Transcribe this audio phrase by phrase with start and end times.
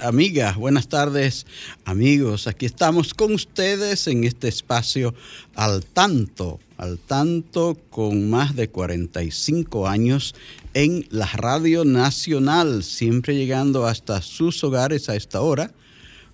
[0.00, 0.56] Amigas.
[0.56, 1.46] Buenas tardes,
[1.84, 2.48] amigos.
[2.48, 5.14] Aquí estamos con ustedes en este espacio
[5.54, 10.34] al tanto, al tanto con más de 45 años
[10.74, 15.72] en la Radio Nacional, siempre llegando hasta sus hogares a esta hora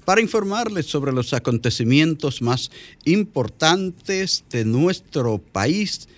[0.06, 2.70] para informarles sobre los acontecimientos más
[3.04, 6.08] importantes de nuestro país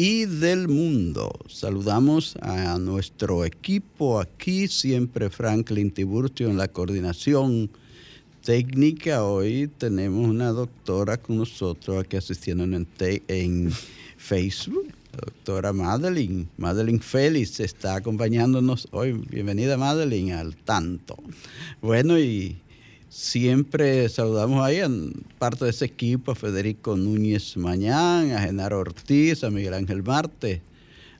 [0.00, 1.28] y del mundo.
[1.48, 7.68] Saludamos a nuestro equipo aquí, siempre Franklin Tiburcio en la coordinación
[8.44, 9.24] técnica.
[9.24, 12.86] Hoy tenemos una doctora con nosotros aquí asistiendo en,
[13.26, 13.72] en
[14.16, 14.86] Facebook.
[15.10, 19.14] Doctora Madeline, Madeline Félix está acompañándonos hoy.
[19.14, 21.16] Bienvenida Madeline al tanto.
[21.82, 22.56] Bueno, y
[23.10, 29.44] Siempre saludamos ahí en parte de ese equipo a Federico Núñez Mañán, a Genaro Ortiz,
[29.44, 30.60] a Miguel Ángel Marte,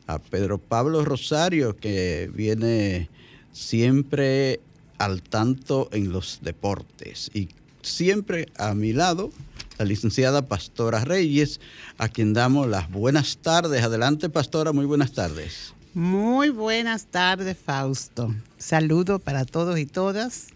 [0.07, 3.09] a Pedro Pablo Rosario, que viene
[3.53, 4.61] siempre
[4.99, 7.31] al tanto en los deportes.
[7.33, 7.49] Y
[7.81, 9.31] siempre a mi lado,
[9.79, 11.59] la licenciada Pastora Reyes,
[11.97, 13.83] a quien damos las buenas tardes.
[13.83, 15.73] Adelante, Pastora, muy buenas tardes.
[15.95, 18.35] Muy buenas tardes, Fausto.
[18.59, 20.49] Saludo para todos y todas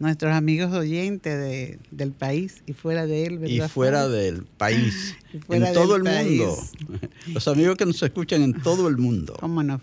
[0.00, 3.66] nuestros amigos oyentes del país y fuera de él, ¿verdad?
[3.66, 5.14] Y fuera del país,
[5.50, 6.58] en todo el mundo.
[7.28, 9.36] Los amigos que nos escuchan en todo el mundo.
[9.38, 9.78] ¿Cómo no,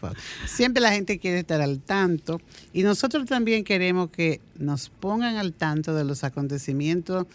[0.47, 2.41] Siempre la gente quiere estar al tanto
[2.73, 7.27] y nosotros también queremos que nos pongan al tanto de los acontecimientos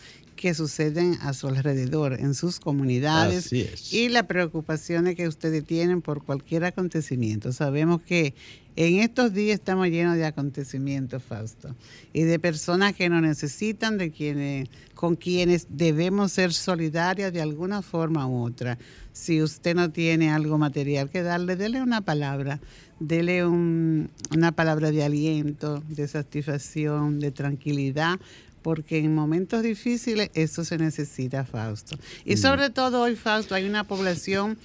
[0.43, 3.53] que suceden a su alrededor, en sus comunidades
[3.93, 7.53] y las preocupaciones que ustedes tienen por cualquier acontecimiento.
[7.53, 8.35] Sabemos que
[8.75, 11.77] en estos días estamos llenos de acontecimientos, Fausto,
[12.13, 17.81] y de personas que nos necesitan, de quienes, con quienes debemos ser solidarias de alguna
[17.81, 18.79] forma u otra.
[19.13, 22.61] Si usted no tiene algo material que darle, dele una palabra,
[22.99, 28.19] dele una palabra de aliento, de satisfacción, de tranquilidad,
[28.63, 31.97] porque en momentos difíciles eso se necesita, Fausto.
[32.25, 32.39] Y mm.
[32.39, 34.59] sobre todo hoy, Fausto, hay una población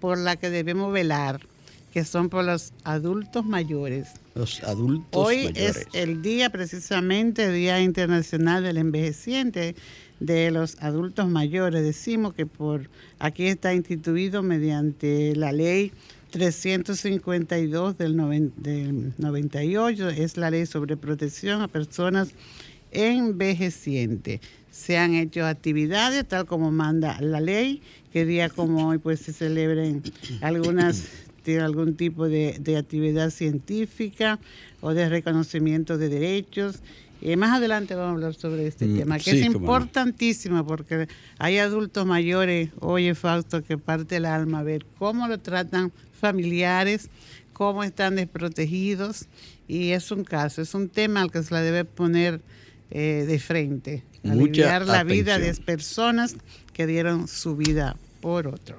[0.00, 1.40] por la que debemos velar
[1.92, 4.08] que son por los adultos mayores.
[4.34, 9.76] Los adultos Hoy es el día precisamente, Día Internacional del Envejeciente
[10.18, 11.84] de los Adultos Mayores.
[11.84, 12.90] Decimos que por
[13.20, 15.92] aquí está instituido mediante la ley
[16.30, 18.16] 352 del,
[18.56, 22.30] del 98, es la ley sobre protección a personas
[22.94, 24.40] envejecientes.
[24.70, 27.82] Se han hecho actividades tal como manda la ley,
[28.12, 30.02] que día como hoy pues se celebren
[30.40, 31.04] algunas
[31.52, 34.38] algún tipo de, actividad científica
[34.80, 36.80] o de reconocimiento de derechos.
[37.20, 41.58] Y más adelante vamos a hablar sobre este mm, tema, que es importantísimo porque hay
[41.58, 47.08] adultos mayores, oye Fausto, que parte el alma a ver cómo lo tratan familiares,
[47.52, 49.26] cómo están desprotegidos.
[49.66, 52.42] Y es un caso, es un tema al que se le debe poner
[52.96, 56.36] eh, de frente, aliviar la vida de personas
[56.72, 58.78] que dieron su vida por otro.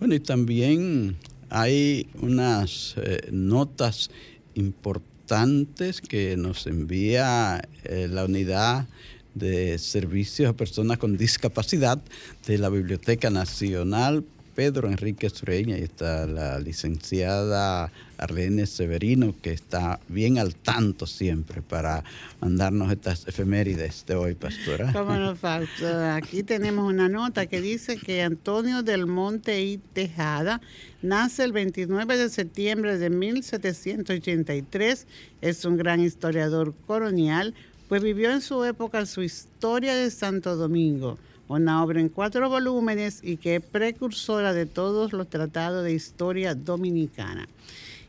[0.00, 1.16] Bueno, y también
[1.48, 4.10] hay unas eh, notas
[4.54, 8.88] importantes que nos envía eh, la unidad
[9.34, 12.02] de servicios a personas con discapacidad
[12.48, 14.24] de la Biblioteca Nacional
[14.54, 21.62] Pedro Enrique Sureña y está la licenciada Arlene Severino, que está bien al tanto siempre
[21.62, 22.04] para
[22.40, 24.92] mandarnos estas efemérides de hoy, pastora.
[24.92, 26.16] Cómo no falta.
[26.16, 30.60] Aquí tenemos una nota que dice que Antonio del Monte y Tejada
[31.02, 35.06] nace el 29 de septiembre de 1783.
[35.40, 37.54] Es un gran historiador colonial,
[37.88, 41.18] pues vivió en su época su historia de Santo Domingo
[41.58, 46.54] una obra en cuatro volúmenes y que es precursora de todos los tratados de historia
[46.54, 47.48] dominicana.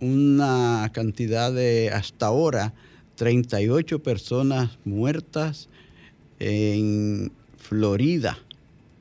[0.00, 2.74] una cantidad de hasta ahora
[3.14, 5.68] 38 personas muertas
[6.40, 8.36] en Florida.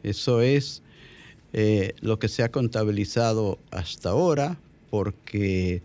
[0.03, 0.83] Eso es
[1.53, 4.57] eh, lo que se ha contabilizado hasta ahora,
[4.89, 5.81] porque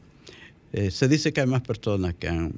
[0.73, 2.55] eh, se dice que hay más personas que han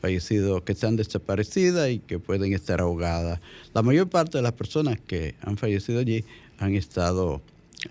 [0.00, 3.40] fallecido, que están desaparecidas y que pueden estar ahogadas.
[3.74, 6.24] La mayor parte de las personas que han fallecido allí
[6.58, 7.42] han estado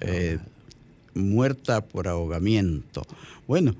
[0.01, 0.39] eh,
[1.13, 3.03] muertas por ahogamiento.
[3.47, 3.75] Bueno.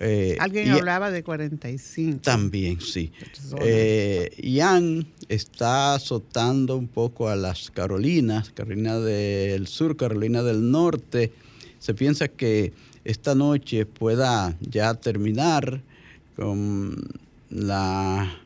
[0.00, 2.20] Eh, Alguien hablaba de 45.
[2.22, 3.10] También, sí.
[3.60, 11.32] Eh, Ian está azotando un poco a las Carolinas, Carolina del Sur, Carolina del Norte.
[11.78, 12.72] Se piensa que
[13.04, 15.80] esta noche pueda ya terminar
[16.36, 17.04] con
[17.50, 18.42] la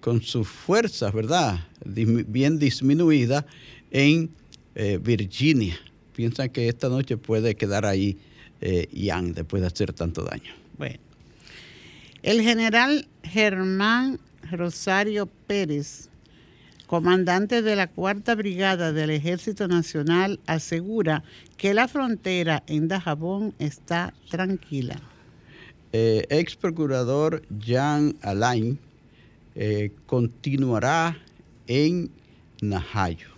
[0.00, 1.58] con sus fuerzas, ¿verdad?
[1.84, 3.44] Bien disminuida
[3.90, 4.30] en
[4.76, 5.76] eh, Virginia.
[6.14, 8.16] Piensan que esta noche puede quedar ahí
[8.60, 10.54] eh, Ian después de hacer tanto daño.
[10.78, 10.98] Bueno.
[12.22, 14.18] El general Germán
[14.50, 16.10] Rosario Pérez
[16.86, 21.24] comandante de la Cuarta Brigada del Ejército Nacional, asegura
[21.56, 25.00] que la frontera en Dajabón está tranquila.
[25.92, 28.78] Eh, ex procurador Jean Alain
[29.54, 31.16] eh, continuará
[31.66, 32.10] en
[32.60, 33.35] Najayo.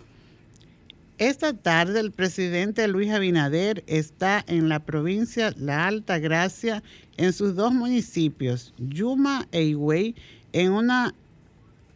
[1.19, 6.81] Esta tarde el presidente Luis Abinader está en la provincia La Alta Gracia,
[7.17, 10.15] en sus dos municipios, Yuma e Higüey,
[10.53, 11.13] en una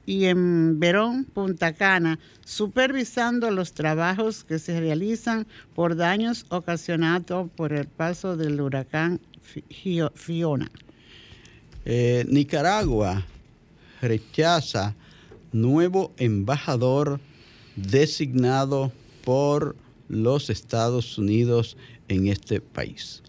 [0.06, 7.72] y en Verón, Punta Cana, supervisando los trabajos que se realizan por daños ocasionados por
[7.72, 9.22] el paso del huracán
[10.16, 10.70] Fiona.
[11.86, 13.25] Eh, Nicaragua
[14.02, 14.96] rechaza
[15.54, 17.22] nuevo embajador
[17.77, 18.92] designado
[19.24, 19.75] por
[20.08, 21.77] los Estados Unidos
[22.08, 23.24] en este país.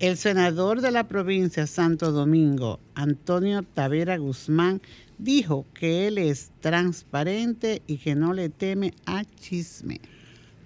[0.00, 4.82] El senador de la provincia Santo Domingo, Antonio Tavera Guzmán,
[5.18, 10.00] dijo que él es transparente y que no le teme a chisme.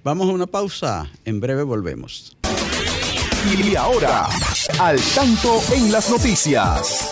[0.03, 2.37] Vamos a una pausa, en breve volvemos.
[3.47, 4.29] Y ahora,
[4.81, 7.11] al tanto en las noticias.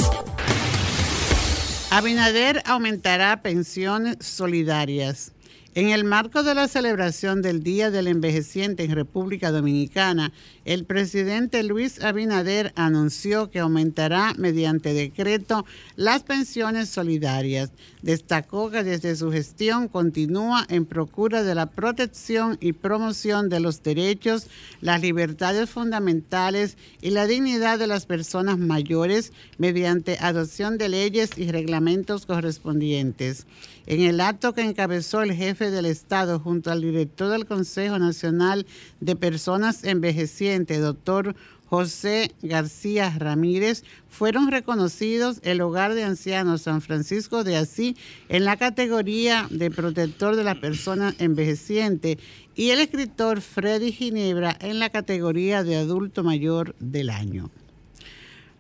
[1.91, 5.33] Abinader aumentará pensiones solidarias.
[5.77, 10.33] En el marco de la celebración del Día del Envejeciente en República Dominicana,
[10.65, 17.73] el presidente Luis Abinader anunció que aumentará mediante decreto las pensiones solidarias.
[18.01, 23.83] Destacó que desde su gestión continúa en procura de la protección y promoción de los
[23.83, 24.47] derechos,
[24.81, 31.51] las libertades fundamentales y la dignidad de las personas mayores mediante adopción de leyes y
[31.51, 33.47] reglamentos correspondientes.
[33.87, 38.67] En el acto que encabezó el jefe del Estado junto al director del Consejo Nacional
[39.01, 41.35] de Personas Envejecientes, doctor
[41.67, 47.97] José García Ramírez, fueron reconocidos el Hogar de Ancianos San Francisco de Asís
[48.29, 52.19] en la categoría de protector de las personas envejecientes
[52.55, 57.51] y el escritor Freddy Ginebra en la categoría de adulto mayor del año.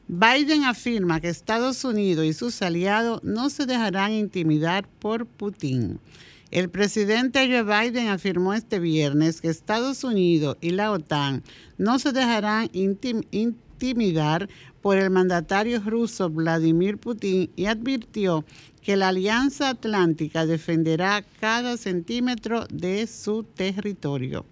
[0.08, 5.98] Biden afirma que Estados Unidos y sus aliados no se dejarán intimidar por Putin.
[6.52, 11.42] El presidente Joe Biden afirmó este viernes que Estados Unidos y la OTAN
[11.76, 14.48] no se dejarán intimidar
[14.80, 18.44] por el mandatario ruso Vladimir Putin y advirtió
[18.80, 24.46] que la Alianza Atlántica defenderá cada centímetro de su territorio.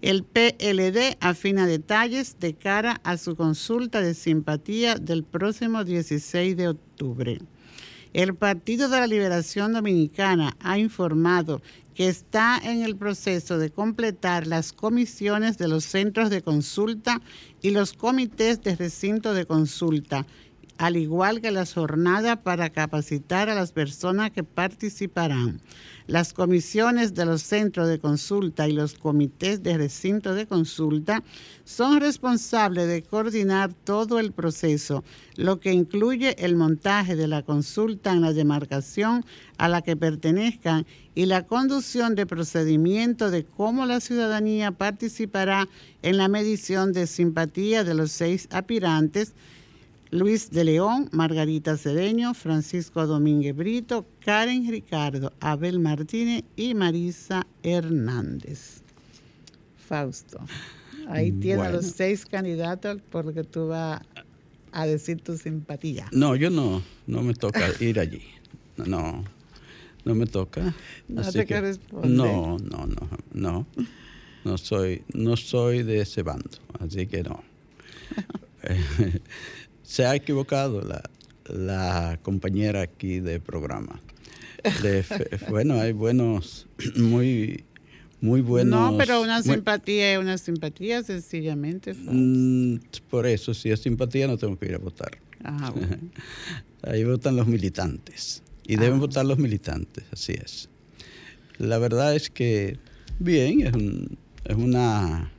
[0.00, 6.68] El PLD afina detalles de cara a su consulta de simpatía del próximo 16 de
[6.68, 7.38] octubre.
[8.12, 11.62] El Partido de la Liberación Dominicana ha informado
[11.94, 17.22] que está en el proceso de completar las comisiones de los centros de consulta
[17.62, 20.26] y los comités de recinto de consulta
[20.82, 25.60] al igual que las jornadas para capacitar a las personas que participarán.
[26.08, 31.22] Las comisiones de los centros de consulta y los comités de recinto de consulta
[31.64, 35.04] son responsables de coordinar todo el proceso,
[35.36, 39.24] lo que incluye el montaje de la consulta en la demarcación
[39.58, 40.84] a la que pertenezcan
[41.14, 45.68] y la conducción de procedimiento de cómo la ciudadanía participará
[46.02, 49.32] en la medición de simpatía de los seis aspirantes
[50.12, 58.82] Luis de León, Margarita Cedeño, Francisco Domínguez Brito, Karen Ricardo, Abel Martínez y Marisa Hernández.
[59.88, 60.38] Fausto,
[61.08, 64.02] ahí tienes los seis candidatos porque tú vas
[64.72, 66.08] a decir tu simpatía.
[66.12, 68.22] No, yo no, no me toca ir allí.
[68.76, 69.24] No,
[70.04, 70.74] no me toca.
[71.08, 73.66] No te que, No, no, no, no.
[74.44, 76.50] No soy, no soy de ese bando,
[76.80, 77.42] así que no.
[79.92, 80.80] se ha equivocado
[81.50, 84.00] la, compañera aquí de programa.
[85.50, 87.64] bueno, hay buenos, muy,
[88.22, 88.92] muy buenos.
[88.92, 91.92] No, pero una simpatía es una simpatía, sencillamente.
[91.92, 92.76] Mm,
[93.10, 95.10] por eso, si es simpatía, no tengo que ir a votar.
[95.44, 95.74] Ah,
[96.84, 98.42] Ahí votan los militantes.
[98.66, 99.00] Y deben ah.
[99.00, 100.70] votar los militantes, así es.
[101.58, 102.78] La verdad es que,
[103.18, 103.74] bien, es,
[104.46, 105.30] es una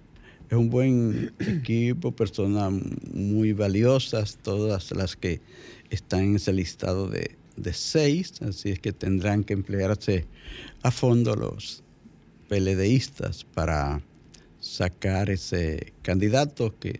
[0.53, 2.72] es un buen equipo, personas
[3.12, 5.41] muy valiosas, todas las que
[5.89, 7.36] están en ese listado de,
[7.72, 10.27] seis, así es que tendrán que emplearse
[10.83, 11.83] a fondo los
[12.50, 14.01] PLDistas para
[14.60, 17.00] sacar ese candidato que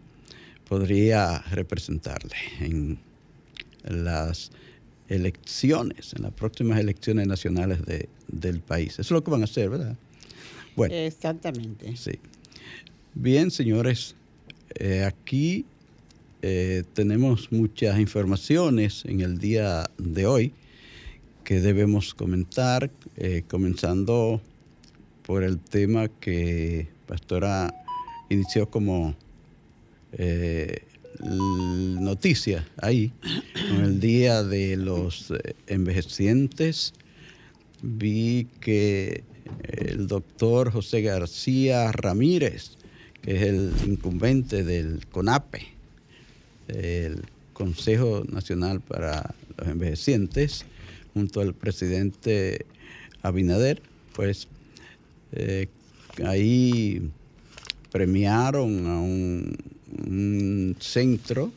[0.68, 3.00] podría representarle en
[3.84, 4.52] las
[5.10, 7.80] elecciones, en las próximas elecciones nacionales
[8.28, 8.94] del país.
[8.94, 9.96] Eso es lo que van a hacer, ¿verdad?
[10.76, 10.96] Bueno.
[10.96, 11.96] Exactamente.
[11.98, 12.20] Sí.
[13.16, 14.16] Bien, señores,
[14.74, 15.66] eh, aquí
[16.42, 20.52] eh, tenemos muchas informaciones en el día de hoy
[21.44, 24.42] que debemos comentar, eh, comenzando
[25.22, 27.72] por el tema que Pastora
[28.30, 29.16] inició como
[32.00, 33.14] noticia ahí,
[33.70, 35.32] en el día de los
[35.68, 36.94] envejecientes.
[37.84, 39.24] Vi que
[39.62, 42.78] el doctor José García Ramírez,
[43.24, 45.66] que es el incumbente del CONAPE,
[46.68, 50.66] el Consejo Nacional para los Envejecientes,
[51.14, 52.66] junto al presidente
[53.22, 53.82] Abinader,
[54.14, 54.48] pues
[55.32, 55.68] eh,
[56.26, 57.10] ahí
[57.92, 59.58] premiaron a un,
[60.80, 61.54] centro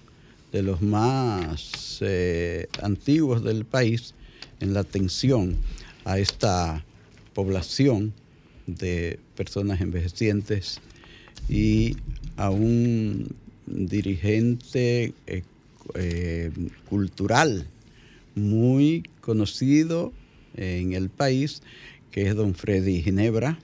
[0.53, 4.15] de los más eh, antiguos del país
[4.61, 5.57] en la atención
[6.05, 6.85] a esta
[7.35, 8.13] población
[8.67, 10.81] de personas envejecientes
[11.49, 11.97] y
[12.37, 13.35] a un
[13.67, 15.43] dirigente eh,
[15.95, 16.51] eh,
[16.89, 17.67] cultural
[18.35, 20.13] muy conocido
[20.57, 21.63] en el país,
[22.11, 23.59] que es don Freddy Ginebra,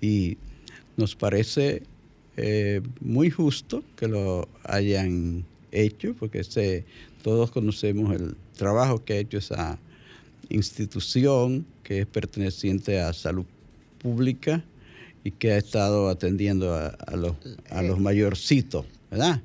[0.00, 0.36] y
[0.96, 1.82] nos parece
[2.36, 6.42] eh, muy justo que lo hayan hecho, porque
[7.22, 9.78] todos conocemos el trabajo que ha hecho esa
[10.48, 13.46] institución que es perteneciente a salud
[13.98, 14.62] pública
[15.26, 17.34] y que ha estado atendiendo a, los,
[17.70, 19.42] a los mayorcitos, ¿verdad?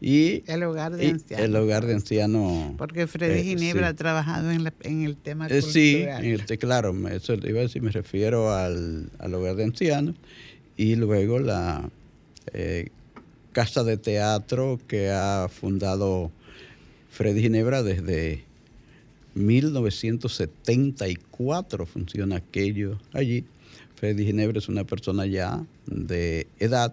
[0.00, 1.44] Y el hogar de ancianos.
[1.44, 2.74] El hogar de ancianos.
[2.78, 6.06] Porque Freddy eh, Ginebra ha trabajado en, en, el tema eh, Sí,
[6.60, 10.14] claro, eso iba a decir, me refiero al, hogar de ancianos
[10.76, 11.90] y luego la
[12.52, 12.90] eh,
[13.50, 16.30] casa de teatro que ha fundado
[17.10, 18.44] Freddy Ginebra desde
[19.34, 23.44] 1974 funciona aquello allí
[24.02, 26.92] Freddy Ginebra es una persona ya de edad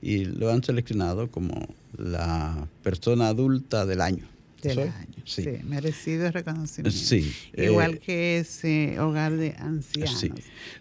[0.00, 1.52] y lo han seleccionado como
[1.98, 4.24] la persona adulta del año.
[4.62, 5.44] Del año, sí.
[5.64, 6.98] merecido reconocimiento.
[6.98, 7.30] Sí.
[7.54, 10.24] Igual eh, que ese hogar de ancianos.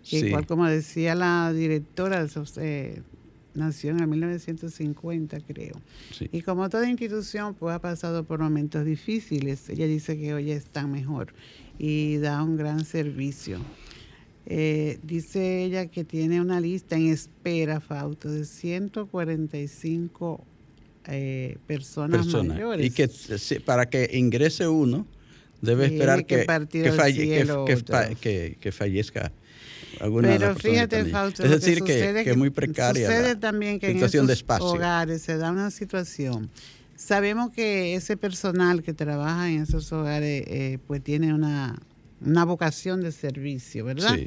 [0.10, 2.26] igual como decía la directora,
[2.62, 3.02] eh,
[3.54, 5.82] nació en el 1950, creo.
[6.32, 9.68] Y como toda institución, pues ha pasado por momentos difíciles.
[9.68, 11.34] Ella dice que hoy está mejor
[11.78, 13.60] y da un gran servicio.
[14.50, 20.46] Eh, dice ella que tiene una lista en espera, Fausto, de 145
[21.08, 22.86] eh, personas, mayores.
[22.86, 23.10] Y que
[23.66, 25.06] para que ingrese uno,
[25.62, 26.46] debe esperar que,
[28.62, 29.34] que, fallezca
[30.00, 34.46] alguna Pero fíjate, Fausto, es decir, que, es muy precaria sucede también que en esos
[34.62, 36.50] hogares se da una situación.
[36.96, 41.78] Sabemos que ese personal que trabaja en esos hogares eh, pues tiene una
[42.26, 44.18] una vocación de servicio, ¿verdad?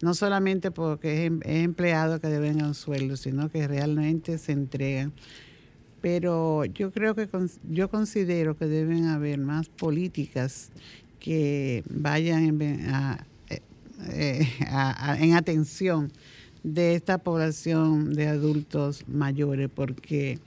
[0.00, 5.12] No solamente porque es, em, empleado que deben un sueldo, sino que realmente se entregan.
[6.00, 7.28] Pero yo creo que
[7.70, 10.70] yo considero que deben haber más políticas
[11.18, 13.16] que vayan en, eh,
[14.10, 14.46] eh,
[15.18, 16.12] en atención
[16.62, 20.38] de esta población de adultos mayores, porque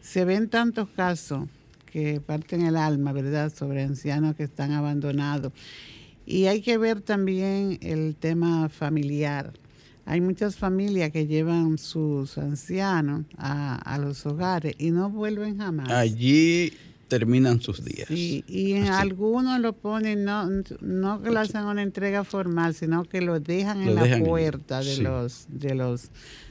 [0.00, 1.48] se ven tantos casos
[1.86, 5.52] que parten el alma, ¿verdad?, sobre ancianos que están abandonados
[6.26, 9.52] y hay que ver también el tema familiar.
[10.06, 15.90] Hay muchas familias que llevan sus ancianos a, los hogares y no vuelven jamás.
[15.90, 16.72] Allí
[17.08, 18.08] terminan sus días.
[18.08, 20.48] Sí, y en algunos lo ponen, no,
[20.80, 24.98] no que le hacen una entrega formal, sino que lo dejan en la puerta de
[24.98, 26.10] los, de los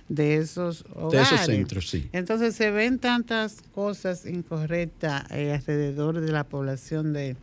[0.10, 1.30] de esos hogares.
[1.30, 2.10] De esos centros, sí.
[2.12, 7.36] Entonces se ven tantas cosas incorrectas eh, alrededor de la población de,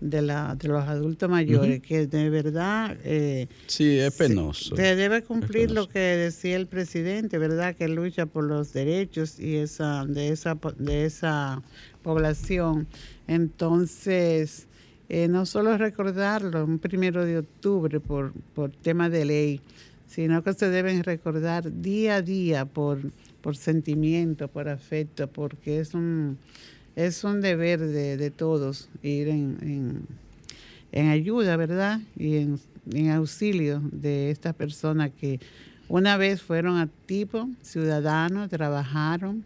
[0.00, 2.96] de, la, de los adultos mayores, que de verdad...
[3.04, 4.76] Eh, sí, es penoso.
[4.76, 7.74] Se debe cumplir lo que decía el presidente, ¿verdad?
[7.74, 11.62] Que lucha por los derechos y esa, de, esa, de esa
[12.02, 12.86] población.
[13.26, 14.66] Entonces,
[15.08, 19.60] eh, no solo recordarlo un primero de octubre por, por tema de ley,
[20.06, 22.98] sino que se deben recordar día a día por,
[23.40, 26.38] por sentimiento, por afecto, porque es un
[26.98, 30.06] es un deber de, todos ir en,
[30.92, 32.00] ayuda, ¿verdad?
[32.16, 35.38] Y en, auxilio de estas personas que
[35.88, 39.44] una vez fueron activos, ciudadanos, trabajaron,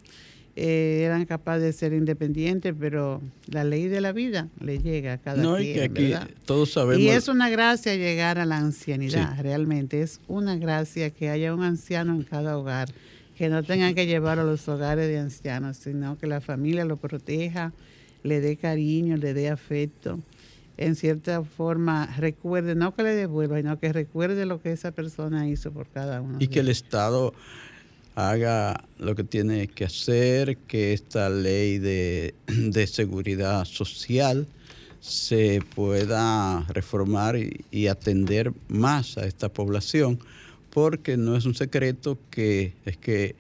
[0.57, 5.19] eh, eran capaces de ser independientes, pero la ley de la vida le llega a
[5.19, 6.15] cada no, quien, y que aquí
[6.47, 7.03] todos sabemos.
[7.03, 10.01] Y es una gracia llegar a la ancianidad, realmente.
[10.01, 12.89] Es una gracia que haya un anciano en cada hogar
[13.43, 16.97] que no tengan que llevar a los hogares de ancianos, sino que la familia lo
[16.97, 17.73] proteja,
[18.23, 20.21] le dé cariño, le dé afecto.
[20.77, 25.49] En cierta forma, recuerde, no que le devuelva, sino que recuerde lo que esa persona
[25.49, 26.37] hizo por cada uno.
[26.39, 27.35] Y que el Estado
[28.15, 34.47] haga lo que tiene que hacer, que esta ley de, de seguridad social
[35.01, 37.35] se pueda reformar
[37.73, 40.21] y atender más a esta población
[40.73, 43.37] porque no es un secreto que es que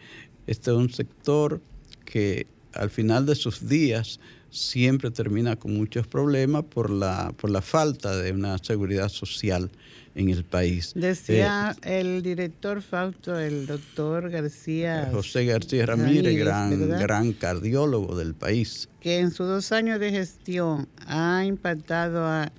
[0.46, 1.62] este es un sector
[2.04, 7.62] que al final de sus días siempre termina con muchos problemas por la, por la
[7.62, 9.70] falta de una seguridad social
[10.14, 10.92] en el país.
[10.94, 15.08] Decía eh, el director Fausto, el doctor García.
[15.10, 18.90] José García Ramírez, gran, gran cardiólogo del país.
[19.00, 22.52] Que en sus dos años de gestión ha impactado a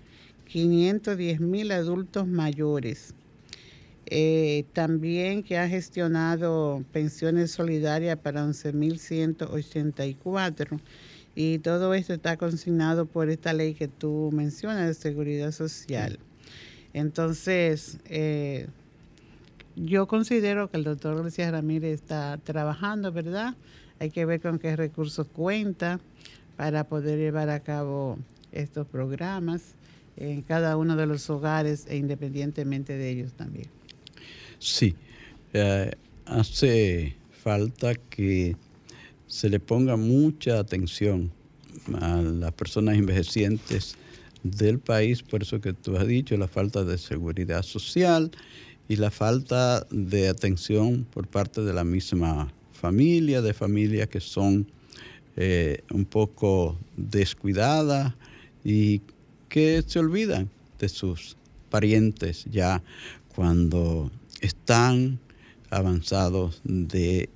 [0.46, 3.14] 510 mil adultos mayores
[4.16, 10.80] eh, también que ha gestionado pensiones solidarias para 11.184
[11.34, 16.20] y todo esto está consignado por esta ley que tú mencionas de seguridad social.
[16.94, 18.68] Entonces, eh,
[19.76, 23.56] yo considero que el doctor García Ramírez está trabajando, ¿verdad?
[23.98, 26.00] Hay que ver con qué recursos cuenta
[26.56, 28.20] para poder llevar a cabo
[28.52, 29.74] estos programas
[30.18, 33.70] en cada uno de los hogares e independientemente de ellos también.
[34.64, 34.96] Sí,
[35.52, 35.92] eh,
[36.26, 38.56] hace falta que
[39.28, 41.34] se le ponga mucha atención
[42.00, 43.98] a las personas envejecientes
[44.42, 48.32] del país, por eso que tú has dicho, la falta de seguridad social
[48.88, 54.72] y la falta de atención por parte de la misma familia, de familias que son
[55.36, 58.14] eh, un poco descuidadas
[58.64, 59.02] y
[59.50, 60.50] que se olvidan
[60.80, 61.36] de sus
[61.70, 62.82] parientes ya
[63.36, 64.10] cuando
[64.44, 65.20] están
[65.70, 67.30] avanzados de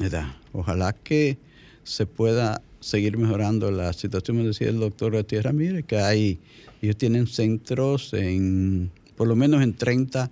[0.00, 0.34] edad.
[0.52, 1.38] Ojalá que
[1.84, 6.38] se pueda seguir mejorando la situación, me decía el doctor García Ramírez, que hay,
[6.82, 10.30] ellos tienen centros en, por lo menos en 30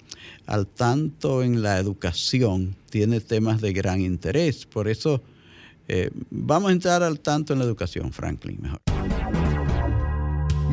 [0.46, 4.66] al tanto en la educación tiene temas de gran interés.
[4.66, 5.22] Por eso
[5.86, 8.80] eh, vamos a entrar al tanto en la educación, Franklin, mejor.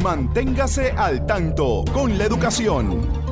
[0.01, 3.24] Manténgase al tanto con la educación.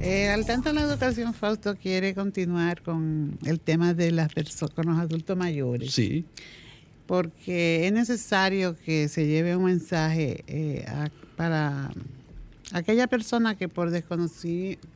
[0.00, 4.86] Eh, al tanto la educación, Fausto quiere continuar con el tema de las personas, con
[4.86, 5.92] los adultos mayores.
[5.92, 6.24] Sí.
[7.06, 10.84] Porque es necesario que se lleve un mensaje eh,
[11.36, 11.90] para
[12.72, 13.90] aquella persona que por,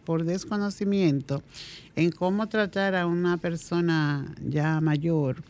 [0.04, 1.42] por desconocimiento
[1.96, 5.42] en cómo tratar a una persona ya mayor,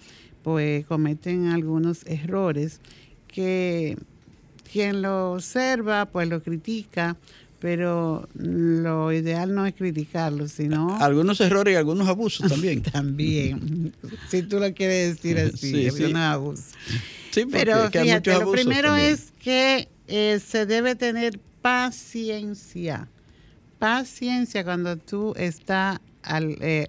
[0.43, 2.81] pues cometen algunos errores
[3.29, 3.99] que
[4.73, 7.17] quien lo observa, pues lo critica
[7.62, 10.98] pero lo ideal no es criticarlo, sino...
[10.98, 12.83] Algunos errores y algunos abusos también.
[12.92, 13.94] también,
[14.29, 16.12] si tú lo quieres decir así, sí, sí.
[16.12, 16.72] abusos.
[17.31, 23.07] Sí, pero fíjate, lo primero es que eh, se debe tener paciencia.
[23.79, 26.88] Paciencia cuando tú estás al, eh,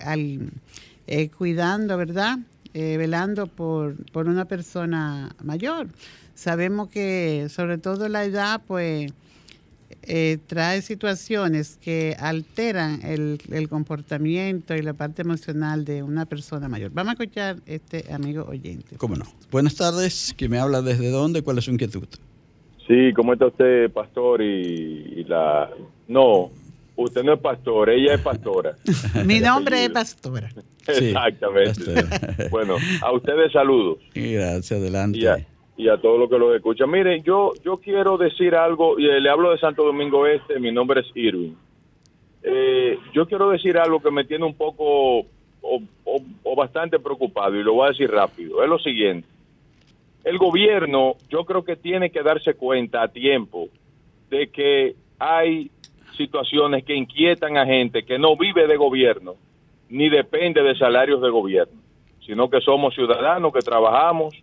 [1.06, 2.40] eh, cuidando, ¿verdad?
[2.74, 5.88] velando por, por una persona mayor.
[6.34, 9.14] Sabemos que sobre todo la edad, pues
[10.08, 13.40] eh, trae situaciones que alteran el,
[13.70, 16.92] comportamiento y la parte emocional de una persona mayor.
[16.94, 18.98] Vamos a escuchar este amigo oyente.
[18.98, 19.26] ¿Cómo no?
[19.52, 21.42] Buenas tardes, ¿quién me habla desde dónde?
[21.42, 22.08] ¿Cuál es su inquietud?
[22.88, 24.42] Sí, ¿cómo está usted, pastor?
[24.42, 25.70] Y, la...
[26.08, 26.52] No,
[26.96, 28.76] usted no es pastor, ella es pastora.
[29.26, 30.50] Mi nombre es pastora.
[30.88, 32.50] Exactamente.
[32.50, 34.00] bueno, a ustedes saludos.
[34.14, 35.38] Gracias, adelante y a
[36.02, 36.90] todos los que lo escuchan.
[36.90, 41.02] Miren, yo, yo quiero decir algo, y le hablo de Santo Domingo Este, mi nombre
[41.02, 41.58] es Irwin.
[42.44, 45.20] Eh, yo quiero decir algo que me tiene un poco
[45.62, 48.62] o, o, bastante preocupado, y lo voy a decir rápido.
[48.62, 49.28] Es lo siguiente.
[50.24, 53.68] El gobierno, yo creo que tiene que darse cuenta a tiempo
[54.30, 55.72] de que hay
[56.16, 59.36] situaciones que inquietan a gente que no vive de gobierno,
[59.90, 61.80] ni depende de salarios de gobierno,
[62.26, 64.43] sino que somos ciudadanos que trabajamos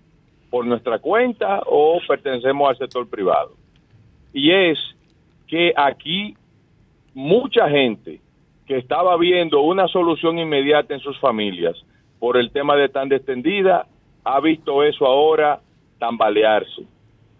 [0.50, 3.52] por nuestra cuenta o pertenecemos al sector privado.
[4.32, 4.78] Y es
[5.46, 6.34] que aquí
[7.14, 8.20] mucha gente
[8.66, 11.76] que estaba viendo una solución inmediata en sus familias
[12.18, 13.86] por el tema de tan extendida,
[14.24, 15.60] ha visto eso ahora
[15.98, 16.82] tambalearse.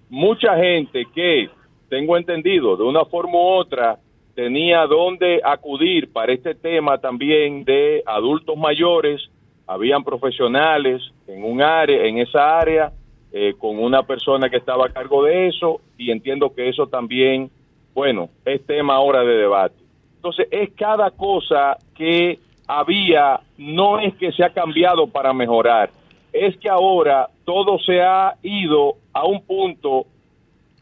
[0.08, 1.50] Mucha gente que,
[1.88, 3.98] tengo entendido, de una forma u otra,
[4.34, 9.20] tenía donde acudir para este tema también de adultos mayores,
[9.66, 12.92] habían profesionales en un área, en esa área,
[13.32, 17.50] eh, con una persona que estaba a cargo de eso y entiendo que eso también,
[17.94, 19.76] bueno, es tema ahora de debate.
[20.16, 25.90] Entonces, es cada cosa que había, no es que se ha cambiado para mejorar,
[26.32, 30.06] es que ahora todo se ha ido a un punto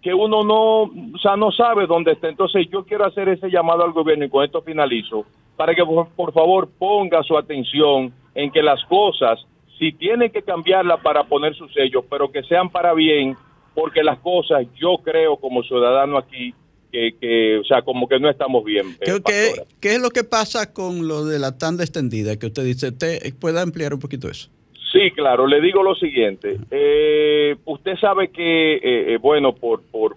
[0.03, 2.29] que uno no, o no sabe dónde está.
[2.29, 5.25] Entonces, yo quiero hacer ese llamado al gobierno y con esto finalizo,
[5.57, 5.83] para que
[6.17, 9.45] por favor ponga su atención en que las cosas
[9.79, 13.37] si tiene que cambiarla para poner su sello, pero que sean para bien,
[13.75, 16.55] porque las cosas yo creo como ciudadano aquí
[16.91, 18.97] que, o sea, como que no estamos bien.
[19.01, 22.93] Eh, ¿Qué, es lo que pasa con lo de la tanda extendida que usted dice?
[22.93, 24.51] ¿Te puede ampliar un poquito eso?
[24.91, 26.57] Sí, claro, le digo lo siguiente.
[26.71, 30.17] Eh, usted sabe que, eh, bueno, por, por,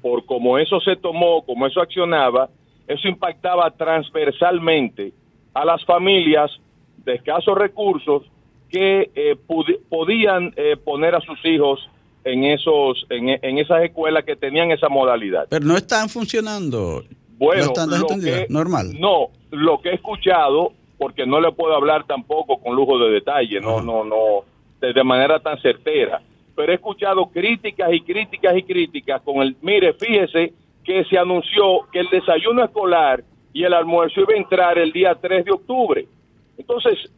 [0.00, 2.48] por como eso se tomó, como eso accionaba,
[2.86, 5.12] eso impactaba transversalmente
[5.52, 6.50] a las familias
[7.04, 8.22] de escasos recursos
[8.74, 9.36] que eh,
[9.88, 11.88] podían eh, poner a sus hijos
[12.24, 15.46] en esos en, esas escuelas que tenían esa modalidad.
[15.48, 17.04] Pero no están funcionando.
[17.38, 17.72] Bueno,
[18.48, 18.98] normal.
[18.98, 23.60] No, lo que he escuchado, porque no le puedo hablar tampoco con lujo de detalle,
[23.60, 24.42] no, no, no,
[24.80, 26.20] de, manera tan certera.
[26.56, 31.82] Pero he escuchado críticas y críticas y críticas con el, mire, fíjese que se anunció
[31.92, 36.08] que el desayuno escolar y el almuerzo iba a entrar el día 3 de octubre.
[36.58, 37.10] Entonces,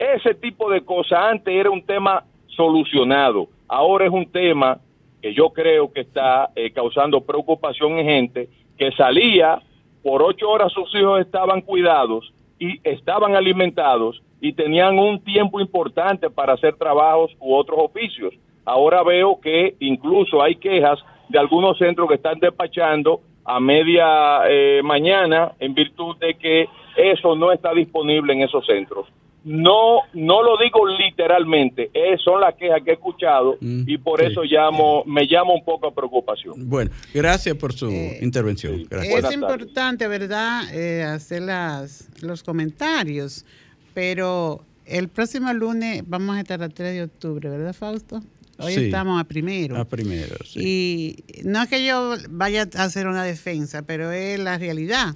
[0.00, 3.48] ese tipo de cosas antes era un tema solucionado.
[3.68, 4.80] Ahora es un tema
[5.20, 9.60] que yo creo que está eh, causando preocupación en gente que salía
[10.02, 16.30] por ocho horas sus hijos estaban cuidados y estaban alimentados y tenían un tiempo importante
[16.30, 18.32] para hacer trabajos u otros oficios.
[18.64, 24.80] Ahora veo que incluso hay quejas de algunos centros que están despachando a media eh,
[24.82, 29.06] mañana en virtud de que eso no está disponible en esos centros.
[29.42, 31.90] No, no lo digo literalmente,
[32.22, 35.86] son las quejas que he escuchado mm, y por eso llamo, me llama un poco
[35.86, 36.68] a preocupación.
[36.68, 38.86] Bueno, gracias por su eh, intervención.
[38.90, 43.46] Es importante, ¿verdad?, eh, hacer las, los comentarios,
[43.94, 48.22] pero el próximo lunes vamos a estar a 3 de octubre, ¿verdad, Fausto?
[48.58, 49.76] Hoy estamos a primero.
[49.76, 50.60] A primero, sí.
[50.60, 55.14] Y no es que yo vaya a hacer una defensa, pero es la realidad.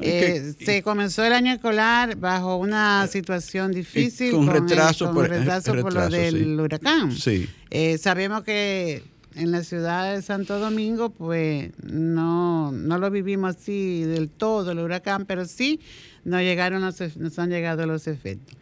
[0.00, 4.32] Eh, se comenzó el año escolar bajo una situación difícil.
[4.32, 5.28] Con, retraso, por,
[5.92, 7.12] lo del huracán.
[7.12, 7.48] Sí.
[7.70, 9.02] Eh, sabemos que
[9.34, 14.78] en la ciudad de Santo Domingo, pues no, no lo vivimos así del todo el
[14.78, 15.80] huracán, pero sí
[16.24, 18.56] nos, llegaron nos han llegado los efectos.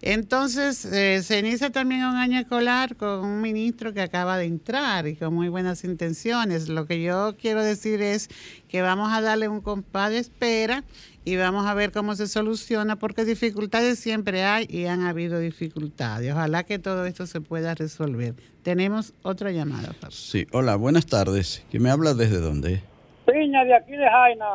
[0.00, 5.08] Entonces, eh, se inicia también un año escolar con un ministro que acaba de entrar
[5.08, 6.68] y con muy buenas intenciones.
[6.68, 8.28] Lo que yo quiero decir es
[8.68, 10.84] que vamos a darle un compás de espera
[11.24, 16.32] y vamos a ver cómo se soluciona, porque dificultades siempre hay y han habido dificultades.
[16.32, 18.34] Ojalá que todo esto se pueda resolver.
[18.62, 19.96] Tenemos otra llamada.
[20.10, 21.64] Sí, hola, buenas tardes.
[21.70, 22.82] ¿Quién me habla desde dónde?
[23.26, 24.46] Piña, de aquí de Jaina.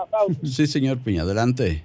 [0.43, 1.83] sí, señor Piña, adelante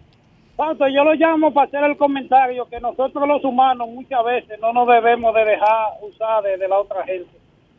[0.93, 4.89] yo lo llamo para hacer el comentario que nosotros los humanos muchas veces no nos
[4.89, 7.31] debemos de dejar usar de, la otra gente.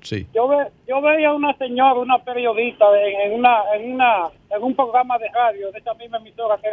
[0.01, 0.25] Sí.
[0.33, 5.17] Yo ve, yo veía una señora, una periodista en, una en una en un programa
[5.17, 6.69] de radio de esa misma emisora que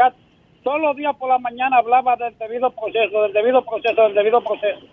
[0.62, 4.40] todos los días por la mañana hablaba del debido proceso, del debido proceso, del debido
[4.42, 4.86] proceso.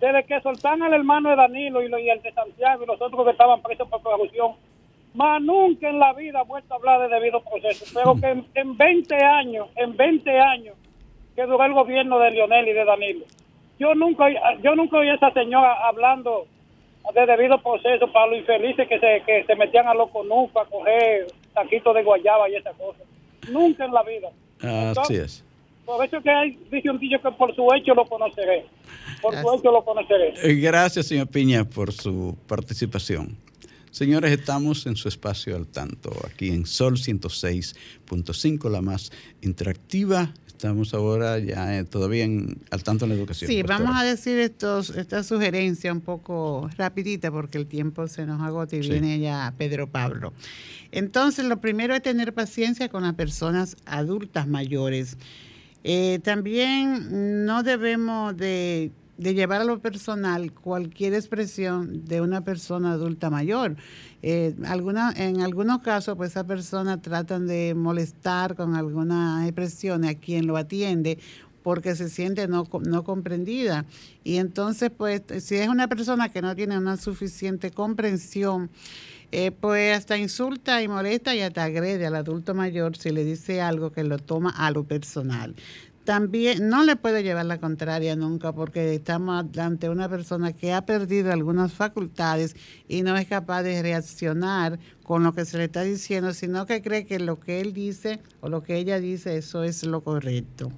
[0.00, 3.24] Desde que soltan al hermano de Danilo y, y el de Santiago y los otros
[3.24, 4.52] que estaban presos por corrupción,
[5.14, 8.76] más nunca en la vida ha vuelto a hablar de debido proceso, pero que en,
[8.76, 10.76] 20 años, en 20 años
[11.34, 13.24] que duró el gobierno de Lionel y de Danilo,
[13.78, 14.26] yo nunca,
[14.62, 16.46] yo nunca oí a esa señora hablando
[17.14, 20.64] de debido proceso para los infelices que se, que se metían a los conus a
[20.66, 23.02] coger taquitos de guayaba y esas cosas.
[23.50, 24.28] Nunca en la vida.
[25.00, 25.44] Así es.
[25.86, 28.66] Por eso que hay, dice un que por su hecho lo conoceré.
[29.22, 30.34] Por su hecho lo conoceré.
[30.42, 33.38] Eh, gracias, señor Piña, por su participación.
[33.90, 40.32] Señores, estamos en su espacio al tanto, aquí en Sol 106.5, la más interactiva.
[40.46, 43.48] Estamos ahora ya eh, todavía en, al tanto en la educación.
[43.48, 48.42] Sí, vamos a decir estos, esta sugerencia un poco rapidita porque el tiempo se nos
[48.42, 50.32] agota y viene ya Pedro Pablo.
[50.90, 55.16] Entonces, lo primero es tener paciencia con las personas adultas mayores.
[55.84, 62.92] Eh, también no debemos de de llevar a lo personal cualquier expresión de una persona
[62.92, 63.76] adulta mayor.
[64.22, 70.14] Eh, alguna, en algunos casos, pues esa persona tratan de molestar con alguna expresión a
[70.14, 71.18] quien lo atiende
[71.64, 73.84] porque se siente no, no comprendida.
[74.24, 78.70] Y entonces, pues, si es una persona que no tiene una suficiente comprensión,
[79.30, 83.60] eh, pues hasta insulta y molesta y hasta agrede al adulto mayor si le dice
[83.60, 85.54] algo que lo toma a lo personal
[86.08, 90.86] también no le puede llevar la contraria nunca porque estamos ante una persona que ha
[90.86, 92.56] perdido algunas facultades
[92.88, 96.80] y no es capaz de reaccionar con lo que se le está diciendo, sino que
[96.80, 100.72] cree que lo que él dice o lo que ella dice, eso es lo correcto.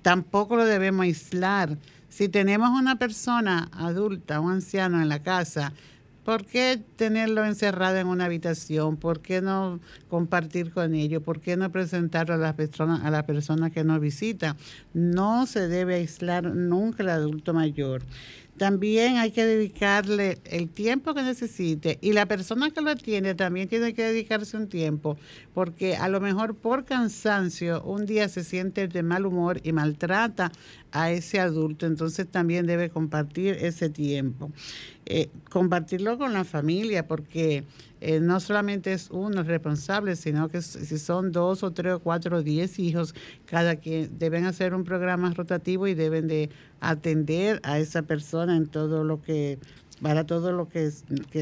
[0.00, 1.76] Tampoco lo debemos aislar.
[2.08, 5.74] Si tenemos una persona adulta, un anciano en la casa,
[6.24, 8.96] ¿Por qué tenerlo encerrado en una habitación?
[8.96, 11.22] ¿Por qué no compartir con ellos?
[11.22, 14.56] ¿Por qué no presentarlo a la persona, a la persona que nos visita?
[14.92, 18.02] No se debe aislar nunca el adulto mayor
[18.60, 23.70] también hay que dedicarle el tiempo que necesite y la persona que lo atiende también
[23.70, 25.16] tiene que dedicarse un tiempo
[25.54, 30.52] porque a lo mejor por cansancio un día se siente de mal humor y maltrata
[30.92, 34.52] a ese adulto, entonces también debe compartir ese tiempo.
[35.12, 37.64] Eh, compartirlo con la familia, porque
[38.00, 42.36] eh, no solamente es uno responsable, sino que si son dos o tres o cuatro
[42.36, 43.12] o diez hijos,
[43.44, 48.68] cada quien deben hacer un programa rotativo y deben de atender a esa persona en
[48.68, 49.58] todo lo que
[50.00, 50.92] para todo lo que,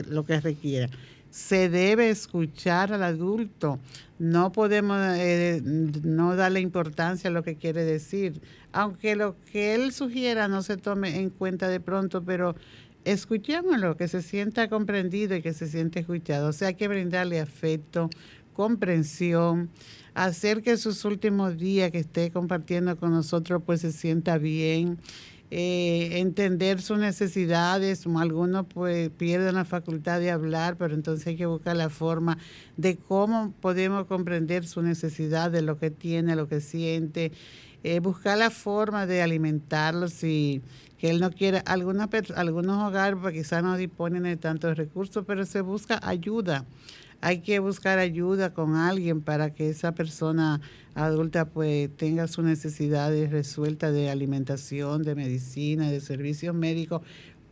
[0.08, 0.88] lo que requiera.
[1.30, 3.78] Se debe escuchar al adulto.
[4.18, 8.40] No podemos eh, no darle importancia a lo que quiere decir,
[8.72, 12.56] aunque lo que él sugiera no se tome en cuenta de pronto, pero
[13.04, 16.48] escuchémoslo, que se sienta comprendido y que se siente escuchado.
[16.48, 18.10] O sea, hay que brindarle afecto,
[18.52, 19.70] comprensión,
[20.14, 24.98] hacer que sus últimos días que esté compartiendo con nosotros pues se sienta bien,
[25.50, 28.04] eh, entender sus necesidades.
[28.06, 32.36] Algunos pues pierden la facultad de hablar, pero entonces hay que buscar la forma
[32.76, 37.32] de cómo podemos comprender su necesidad, de lo que tiene, lo que siente.
[37.84, 40.62] Eh, buscar la forma de alimentarlos si
[40.98, 41.62] que él no quiere.
[41.64, 46.64] Algunas, algunos hogares quizás no disponen de tantos recursos, pero se busca ayuda.
[47.20, 50.60] Hay que buscar ayuda con alguien para que esa persona
[50.94, 57.02] adulta pues tenga sus necesidades resueltas de alimentación, de medicina, de servicios médicos,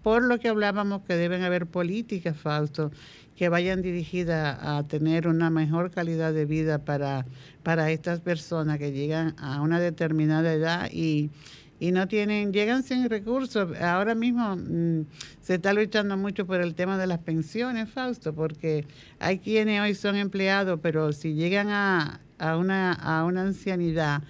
[0.03, 2.93] por lo que hablábamos que deben haber políticas, Fausto,
[3.35, 7.27] que vayan dirigidas a tener una mejor calidad de vida para,
[7.65, 11.31] para estas personas que llegan a una determinada edad y,
[11.79, 13.77] y no tienen, llegan sin recursos.
[13.81, 15.07] Ahora mismo mm,
[15.43, 18.87] se está luchando mucho por el tema de las pensiones, Fausto, porque
[19.19, 24.23] hay quienes hoy son empleados, pero si llegan a, a, una, a una ancianidad,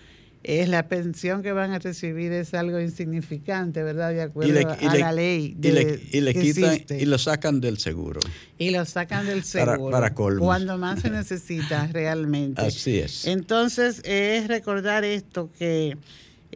[0.47, 4.13] es la pensión que van a recibir es algo insignificante, ¿verdad?
[4.13, 5.57] De acuerdo a la ley.
[5.61, 8.21] y, le, y le quitan y lo sacan del seguro.
[8.57, 9.91] Y lo sacan del seguro.
[9.91, 12.63] Para, para Cuando más se necesita realmente.
[12.63, 13.27] Así es.
[13.27, 15.97] Entonces, es recordar esto que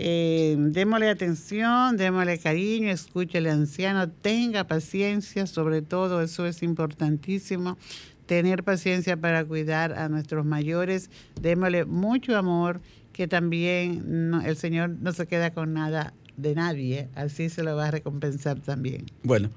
[0.02, 7.76] eh, démosle atención, démosle cariño, escúchele anciano, tenga paciencia, sobre todo eso es importantísimo,
[8.24, 12.80] tener paciencia para cuidar a nuestros mayores, démosle mucho amor,
[13.12, 17.88] que también el Señor no se queda con nada de nadie, así se lo va
[17.88, 19.04] a recompensar también.
[19.22, 19.50] Bueno,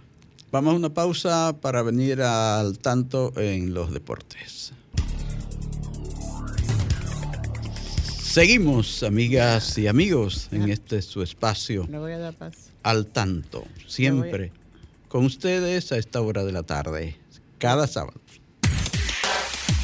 [0.51, 4.73] vamos a una pausa para venir al tanto en los deportes.
[8.33, 11.83] Seguimos, amigas y amigos, en este su espacio.
[12.81, 14.49] Al tanto, siempre
[15.07, 17.13] con ustedes a esta hora de la tarde,
[17.59, 18.19] cada sábado.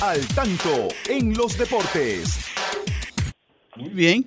[0.01, 2.51] Al tanto en los deportes.
[3.75, 4.25] Muy bien,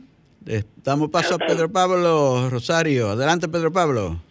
[0.84, 3.08] damos paso a Pedro Pablo Rosario.
[3.08, 4.22] Adelante, Pedro Pablo.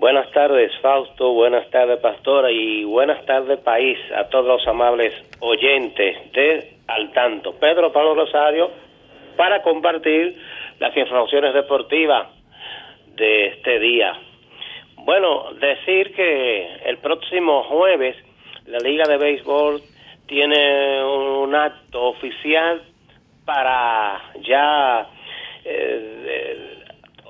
[0.00, 1.34] Buenas tardes, Fausto.
[1.34, 2.50] Buenas tardes, Pastora.
[2.50, 7.54] Y buenas tardes, país, a todos los amables oyentes de Al Tanto.
[7.60, 8.89] Pedro Pablo Rosario
[9.36, 10.36] para compartir
[10.78, 12.28] las informaciones deportivas
[13.16, 14.18] de este día.
[14.96, 18.16] Bueno, decir que el próximo jueves
[18.66, 19.80] la Liga de Béisbol
[20.26, 22.82] tiene un acto oficial
[23.44, 25.08] para ya
[25.64, 26.80] eh,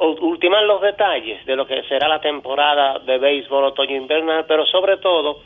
[0.00, 5.42] ultimar los detalles de lo que será la temporada de béisbol otoño-invernal, pero sobre todo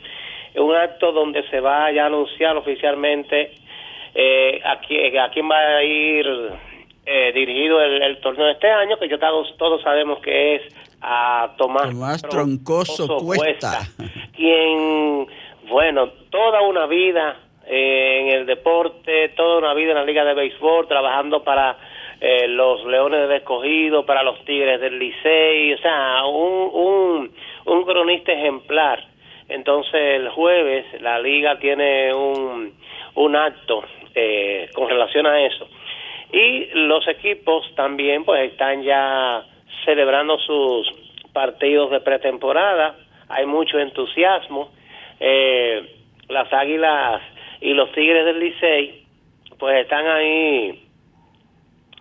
[0.55, 3.51] un acto donde se va a anunciar oficialmente
[4.15, 6.25] eh, a, quién, va a ir
[7.05, 10.61] eh, dirigido el, torneo de este año, que yo todos, todos sabemos que es
[11.01, 13.81] a Tomás, Tomás Troncoso, Cuesta,
[14.33, 15.27] quien,
[15.67, 17.35] bueno, toda una vida
[17.67, 21.77] eh, en el deporte, toda una vida en la Liga de Béisbol, trabajando para
[22.21, 27.31] eh, los Leones del Escogido, para los Tigres del Licey, o sea, un, un,
[27.65, 29.05] un cronista ejemplar.
[29.47, 32.73] Entonces el jueves la liga tiene un,
[33.13, 33.83] un acto
[34.15, 35.67] eh, con relación a eso.
[36.31, 39.45] Y los equipos también pues están ya
[39.85, 40.91] celebrando sus
[41.33, 42.95] partidos de pretemporada,
[43.29, 44.71] hay mucho entusiasmo.
[45.19, 45.95] Eh,
[46.29, 47.21] las Águilas
[47.61, 49.05] y los Tigres del Licey
[49.59, 50.81] pues están ahí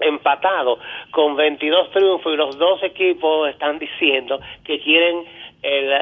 [0.00, 0.78] empatados
[1.10, 5.24] con 22 triunfos y los dos equipos están diciendo que quieren
[5.64, 5.92] el,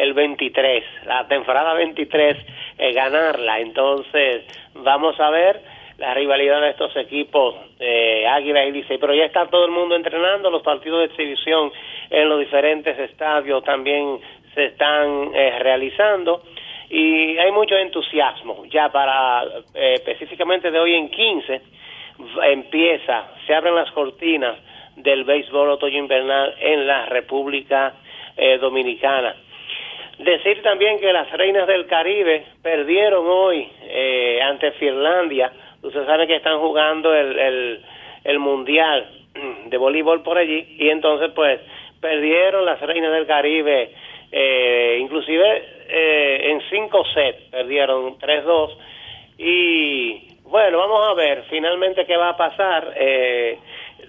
[0.00, 2.36] el, 23, la temporada 23,
[2.78, 3.60] eh, ganarla.
[3.60, 5.60] Entonces, vamos a ver
[5.98, 9.94] la rivalidad de estos equipos, eh, Águila y Licey, pero ya está todo el mundo
[9.94, 11.70] entrenando, los partidos de exhibición
[12.10, 14.18] en los diferentes estadios también
[14.54, 16.42] se están eh, realizando
[16.90, 19.44] y hay mucho entusiasmo ya para
[19.74, 21.60] eh, específicamente de hoy en 15
[22.44, 24.56] empieza, se abren las cortinas
[24.96, 27.94] del béisbol otoño invernal en la República
[28.36, 29.36] eh, Dominicana.
[30.18, 35.52] Decir también que las reinas del Caribe perdieron hoy eh, ante Finlandia.
[35.82, 37.80] Ustedes saben que están jugando el, el,
[38.24, 39.08] el Mundial
[39.66, 41.60] de voleibol por allí y entonces pues
[42.00, 43.90] perdieron las reinas del Caribe
[44.34, 48.76] eh, inclusive eh, en cinco sets perdieron 3-2
[49.36, 52.94] y bueno, vamos a ver finalmente qué va a pasar.
[52.96, 53.58] Eh,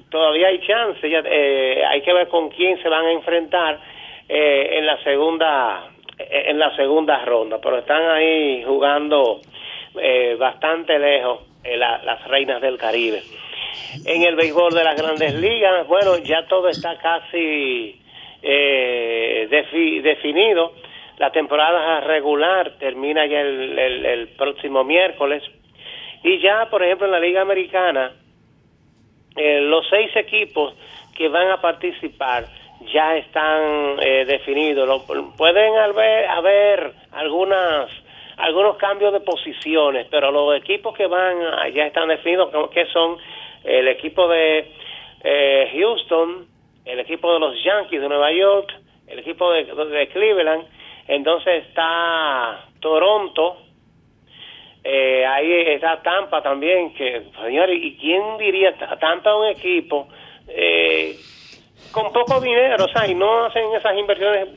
[0.09, 3.79] todavía hay chance, ya, hay que ver con quién se van a enfrentar
[4.27, 9.41] en la segunda en la segunda ronda, pero están ahí jugando
[10.37, 13.21] bastante lejos las reinas del Caribe.
[14.05, 17.99] En el béisbol de las grandes ligas, bueno, ya todo está casi
[18.41, 19.47] eh,
[20.03, 20.73] definido.
[21.17, 25.43] La temporada regular termina ya el, próximo miércoles.
[26.23, 28.11] Y ya, por ejemplo, en la Liga Americana,
[29.35, 30.75] eh, los seis equipos
[31.15, 32.45] que van a participar
[32.81, 35.03] ya están eh, definidos.
[35.37, 37.89] pueden haber, haber algunas
[38.37, 41.37] algunos cambios de posiciones, pero los equipos que van
[41.73, 43.17] ya están definidos, que son
[43.63, 44.71] el equipo de
[45.23, 46.47] eh, Houston,
[46.85, 48.73] el equipo de los Yankees de Nueva York,
[49.07, 50.65] el equipo de, Cleveland,
[51.07, 53.57] entonces está Toronto,
[54.83, 60.07] eh, ahí está Tampa también, que señores, ¿y quién diría Tampa un equipo
[60.47, 61.15] eh,
[61.93, 64.49] con poco dinero, o sea, y no hacen esas inversiones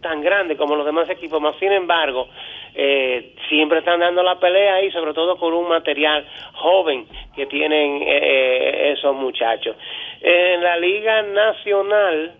[0.00, 2.28] tan grandes como los demás equipos, más sin embargo,
[2.74, 8.02] eh, siempre están dando la pelea y sobre todo con un material joven que tienen
[8.02, 9.76] eh, esos muchachos.
[10.20, 12.32] En la Liga Nacional,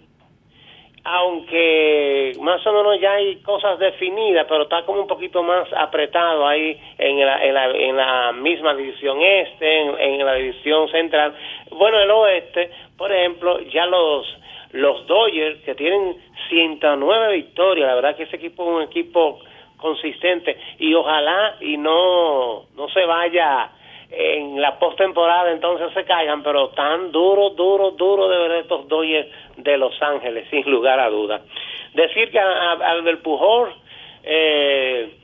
[1.10, 6.46] aunque más o menos ya hay cosas definidas, pero está como un poquito más apretado
[6.46, 11.34] ahí en la, en la, en la misma división este, en, en la división central.
[11.70, 14.26] Bueno, el oeste, por ejemplo, ya los
[14.72, 16.16] los Dodgers que tienen
[16.50, 19.40] 109 victorias, la verdad que ese equipo es un equipo
[19.78, 23.70] consistente y ojalá y no no se vaya
[24.10, 29.28] en la postemporada entonces se caigan, pero tan duro, duro, duro de ver estos Dodgers
[29.56, 31.42] de Los Ángeles, sin lugar a dudas.
[31.94, 33.74] Decir que Albert Pujol
[34.22, 35.14] eh,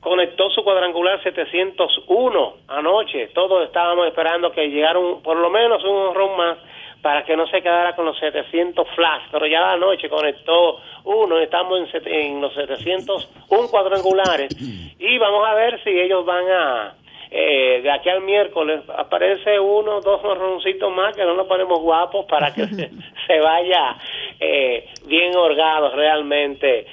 [0.00, 6.36] conectó su cuadrangular 701 anoche, todos estábamos esperando que llegara por lo menos un honrón
[6.36, 6.58] más
[7.02, 11.80] para que no se quedara con los 700 flash, pero ya anoche conectó uno, estamos
[11.92, 14.56] en, en los 701 cuadrangulares
[14.98, 16.94] y vamos a ver si ellos van a,
[17.36, 22.26] eh, de aquí al miércoles, aparece uno, dos marroncitos más que no nos ponemos guapos
[22.26, 22.64] para que
[23.26, 23.96] se, vaya
[24.38, 26.86] eh, bien orgado realmente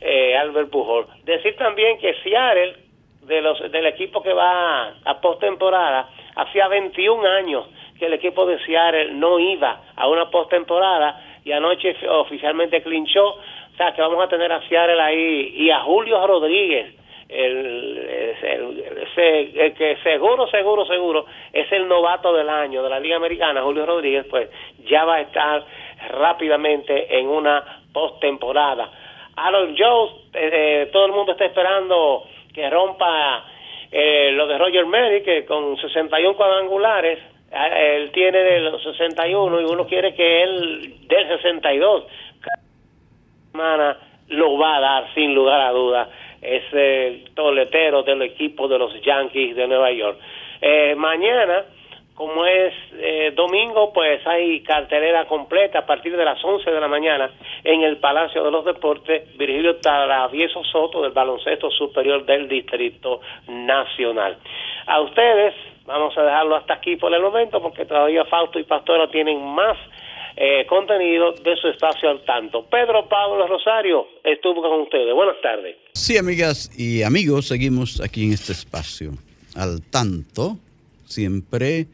[0.00, 1.06] eh, Albert Pujol.
[1.22, 2.74] Decir también que Seattle,
[3.22, 7.64] de los, del equipo que va a postemporada, hacía 21 años
[7.96, 13.26] que el equipo de Seattle no iba a una postemporada y anoche oficialmente clinchó.
[13.28, 16.96] O sea, que vamos a tener a Seattle ahí y a Julio Rodríguez,
[17.34, 23.62] el, el, que seguro, seguro, seguro es el novato del año de la Liga Americana,
[23.62, 24.48] Julio Rodríguez, pues
[24.84, 25.64] ya va a estar
[26.10, 28.90] rápidamente en una postemporada.
[29.36, 33.44] Aaron Jones, eh, eh, todo el mundo está esperando que rompa
[33.90, 37.18] eh, lo de Roger Merry, que con 61 cuadrangulares
[37.50, 42.04] él tiene de los 61 y uno quiere que él del 62
[43.52, 43.96] semana
[44.28, 45.70] lo va a dar sin lugar a
[46.44, 50.18] duda ese toletero del equipo de los Yankees de Nueva York.
[50.60, 51.64] Eh, mañana,
[52.14, 56.88] como es eh, domingo, pues hay cartelera completa a partir de las 11 de la
[56.88, 57.30] mañana
[57.64, 64.36] en el Palacio de los Deportes, Virgilio Travieso Soto del Baloncesto Superior del Distrito Nacional.
[64.86, 65.54] A ustedes,
[65.86, 69.76] Vamos a dejarlo hasta aquí por el momento porque todavía Fausto y Pastora tienen más
[70.36, 72.66] eh, contenido de su espacio al tanto.
[72.66, 75.14] Pedro Pablo Rosario estuvo con ustedes.
[75.14, 75.76] Buenas tardes.
[75.92, 79.12] Sí, amigas y amigos, seguimos aquí en este espacio
[79.54, 80.58] al tanto,
[81.04, 81.86] siempre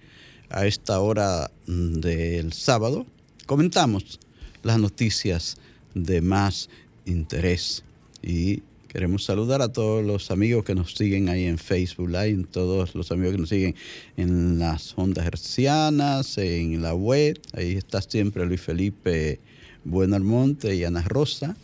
[0.51, 3.05] a esta hora del sábado.
[3.47, 4.19] Comentamos
[4.63, 5.61] las noticias
[5.95, 6.71] de más
[7.07, 7.85] interés
[8.23, 8.63] y
[8.93, 13.13] Queremos saludar a todos los amigos que nos siguen ahí en Facebook Live, todos los
[13.13, 13.77] amigos que nos siguen
[14.17, 17.41] en las ondas hercianas, en la web.
[17.53, 19.39] Ahí está siempre Luis Felipe
[19.85, 21.57] Bueno Almonte y Ana Rosa.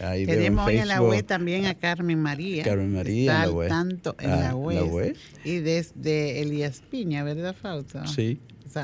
[0.00, 2.62] Ahí Tenemos en, en, la web también a Carmen María.
[2.62, 4.88] Carmen María en la Tanto en la, web.
[4.88, 5.16] web.
[5.44, 8.06] Y desde Elías Piña, ¿verdad, Fausto?
[8.06, 8.38] Sí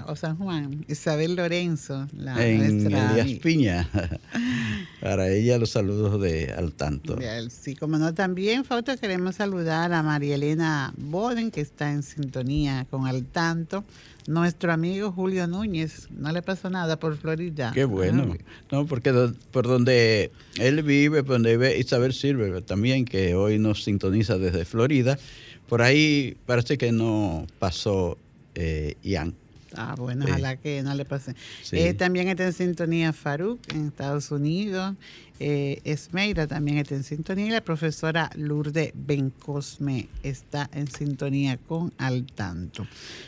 [0.06, 3.88] o San Juan, Isabel Lorenzo, la en Elías Piña.
[5.00, 7.16] Para ella los saludos de al tanto.
[7.48, 12.86] Sí, como no, también, Fausto, queremos saludar a María Elena Boden, que está en sintonía
[12.90, 13.84] con al tanto.
[14.26, 17.70] Nuestro amigo Julio Núñez, no le pasó nada por Florida.
[17.72, 18.34] Qué bueno.
[18.38, 19.10] Ah, no, porque
[19.50, 24.66] por donde él vive, por donde vive Isabel Silver también, que hoy nos sintoniza desde
[24.66, 25.18] Florida,
[25.66, 28.18] por ahí parece que no pasó
[28.54, 29.34] eh, Ian
[29.74, 30.30] Ah, bueno, Sí.
[30.32, 31.34] ojalá que no le pase.
[31.62, 31.76] Sí.
[31.78, 34.94] Eh, también está en sintonía Faruk en Estados Unidos.
[35.40, 37.46] Eh, Esmeira también está en sintonía.
[37.46, 42.86] Y la profesora Lourdes Bencosme está en sintonía con Al Tanto.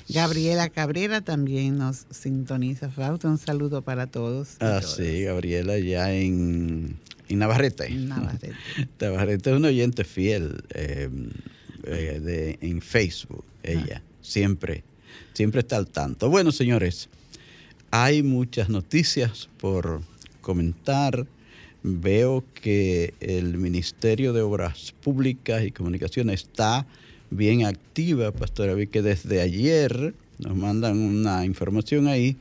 [0.08, 2.90] Gabriela Cabrera también nos sintoniza.
[2.90, 4.54] Fausto, un saludo para todos.
[4.54, 4.96] Ah, todas.
[4.96, 6.96] sí, Gabriela ya en,
[7.28, 7.90] en Navarrete.
[7.90, 8.52] Navarrete.
[9.00, 11.08] Navarrete es un oyente fiel eh,
[11.84, 14.82] eh, de, en Facebook, ella, siempre,
[15.32, 16.28] siempre está al tanto.
[16.28, 17.08] Bueno, señores,
[17.90, 20.00] hay muchas noticias por
[20.40, 21.26] comentar.
[21.82, 26.86] Veo que el Ministerio de Obras Públicas y Comunicaciones está
[27.30, 28.74] bien activa, Pastora.
[28.74, 32.36] Vi que desde ayer nos mandan una información ahí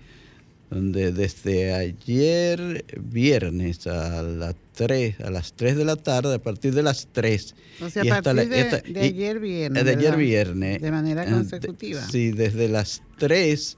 [0.70, 6.74] donde desde ayer viernes a las 3, a las 3 de la tarde, a partir
[6.76, 7.56] de las 3.
[7.82, 9.84] O sea, y a hasta partir la- de, esta- de ayer viernes.
[9.86, 10.82] de ayer viernes.
[10.82, 12.08] De manera eh, de- consecutiva.
[12.10, 13.78] sí, desde las 3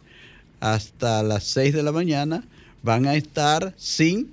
[0.60, 2.44] hasta las 6 de la mañana
[2.84, 4.32] van a estar sin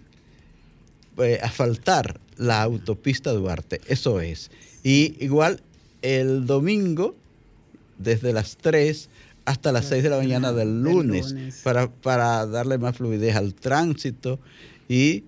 [1.18, 3.80] eh, asfaltar la autopista Duarte.
[3.88, 4.50] Eso es.
[4.84, 5.61] Y igual
[6.02, 7.16] el domingo,
[7.98, 9.09] desde las 3
[9.49, 11.34] hasta las 6 de la mañana del lunes.
[11.64, 14.38] Para, para darle más fluidez al tránsito.
[14.88, 15.24] Y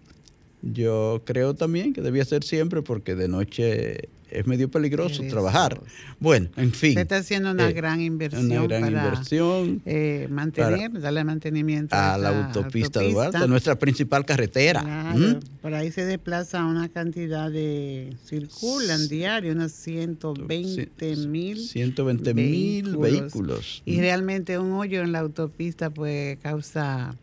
[0.60, 5.80] yo creo también que debía ser siempre porque de noche es medio peligroso trabajar.
[6.18, 6.94] Bueno, en fin.
[6.94, 11.96] Se está haciendo una eh, gran inversión Una gran para inversión eh, mantener, darle mantenimiento
[11.96, 13.30] a la esa autopista, autopista.
[13.30, 14.82] Duarte, nuestra principal carretera.
[14.82, 15.40] Claro, ¿Mm?
[15.60, 23.82] por ahí se desplaza una cantidad de, circulan diario unos 120 mil 120 mil vehículos.
[23.84, 24.00] Y ¿Mm?
[24.00, 27.14] realmente un hoyo en la autopista pues causa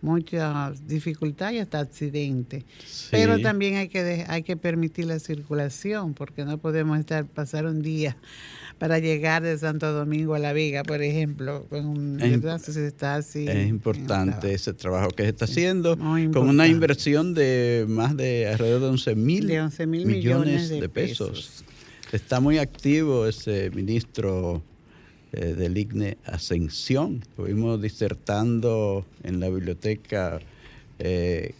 [0.00, 2.64] mucha dificultad y hasta accidente.
[2.86, 3.08] Sí.
[3.10, 7.82] Pero también hay que hay que permitir la circulación porque no podemos estar pasar un
[7.82, 8.16] día
[8.78, 13.46] para llegar de Santo Domingo a La Vega, por ejemplo, con un Es está así.
[13.48, 18.82] Es importante ese trabajo que se está haciendo con una inversión de más de alrededor
[18.82, 21.28] de 11 mil De 11 mil millones, millones de, de pesos.
[21.30, 21.64] pesos.
[22.12, 24.62] Está muy activo ese ministro
[25.32, 27.20] eh, del IGNE Ascensión.
[27.22, 30.40] Estuvimos disertando en la biblioteca
[30.98, 31.54] eh,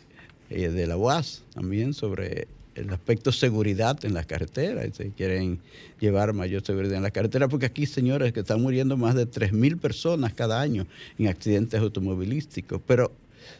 [0.50, 4.96] eh, de la UAS también sobre el aspecto seguridad en las carreteras.
[4.96, 5.60] Si quieren
[5.98, 9.78] llevar mayor seguridad en las carreteras, porque aquí, señores, que están muriendo más de 3.000
[9.78, 10.86] personas cada año
[11.18, 13.12] en accidentes automovilísticos, pero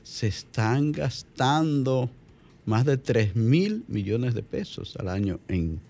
[0.03, 2.11] se están gastando
[2.67, 5.81] más de 3 mil millones de pesos al año en,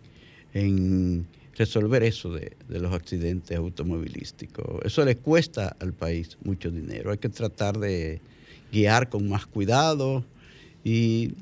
[0.53, 1.27] en
[1.59, 4.85] resolver eso de, de los accidentes automovilísticos.
[4.85, 7.11] Eso le cuesta al país mucho dinero.
[7.11, 8.21] Hay que tratar de
[8.73, 10.25] guiar con más cuidado
[10.85, 11.33] y...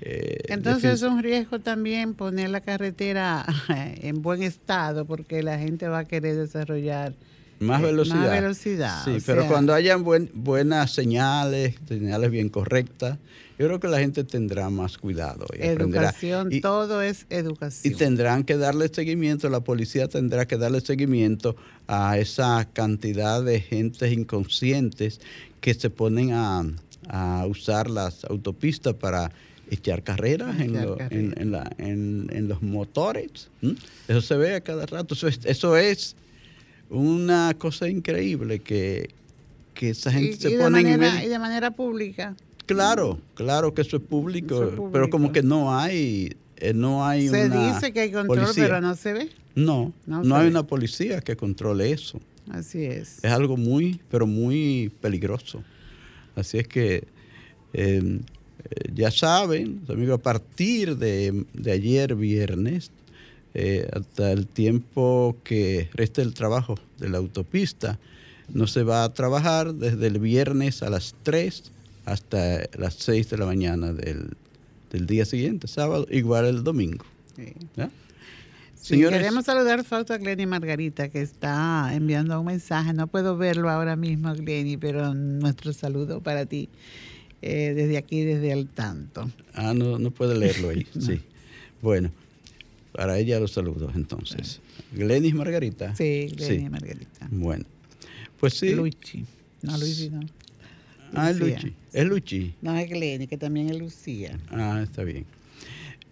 [0.00, 5.88] eh, Entonces es un riesgo también poner la carretera en buen estado porque la gente
[5.88, 7.14] va a querer desarrollar
[7.60, 8.16] más velocidad.
[8.16, 9.04] Más velocidad.
[9.04, 13.18] Sí, pero sea, cuando hayan buen- buenas señales, señales bien correctas,
[13.58, 16.04] yo creo que la gente tendrá más cuidado y aprenderá.
[16.04, 17.94] Educación, Y- todo es Y educación.
[17.96, 21.56] tendrán que darle seguimiento, la policía tendrá que darle seguimiento
[21.88, 25.20] a esa cantidad de gentes inconscientes
[25.60, 26.64] que se ponen a,
[27.08, 29.32] a usar las autopistas para
[29.70, 31.34] echar carreras, en, Echar lo- en- carreras.
[31.38, 33.48] en la- en- en los motores.
[34.06, 35.14] Eso se ve a cada rato.
[35.14, 36.14] Eso es, eso es
[36.90, 39.10] una cosa increíble que,
[39.74, 42.34] que esa gente y, se y pone en medio- y de manera pública.
[42.66, 47.06] Claro, claro que eso es público, Eso es pero como que no hay, eh, no
[47.06, 48.64] hay Se una dice que hay control, policía.
[48.64, 49.28] pero no se ve.
[49.54, 50.50] No, No hay ve.
[50.50, 52.20] una policía que controle eso.
[52.50, 53.18] Así es.
[53.24, 55.62] Es algo muy, pero muy peligroso.
[56.36, 57.04] Así es que
[57.74, 58.20] eh, eh,
[58.94, 62.90] ya saben, amigos, a partir de, de ayer viernes,
[63.54, 67.98] eh, hasta el tiempo que resta el trabajo de la autopista,
[68.48, 71.72] no se va a trabajar desde el viernes a las 3
[72.04, 74.36] hasta las 6 de la mañana del,
[74.90, 77.04] del día siguiente, sábado, igual el domingo.
[77.36, 77.52] Sí.
[78.80, 82.92] Sí, Señores, queremos saludar a Glenny Margarita, que está enviando un mensaje.
[82.92, 86.68] No puedo verlo ahora mismo, Glenny, pero nuestro saludo para ti
[87.42, 89.30] eh, desde aquí, desde el tanto.
[89.54, 90.86] Ah, no, no puede leerlo ahí.
[91.00, 91.20] Sí.
[91.82, 92.10] Bueno,
[92.98, 94.60] para ella los saludos entonces.
[94.90, 95.94] Glenis Margarita.
[95.94, 96.68] Sí, Glenny Sí.
[96.68, 97.28] Margarita.
[97.30, 97.64] Bueno,
[98.40, 98.70] pues sí.
[98.74, 99.24] Luchi.
[99.62, 100.18] No, Luchi no.
[101.14, 101.58] ah, es Lucía.
[101.60, 101.74] Luchi.
[101.92, 102.54] Es Luchi.
[102.60, 104.36] No, es Glenny, que también es Lucía.
[104.50, 105.26] Ah, está bien.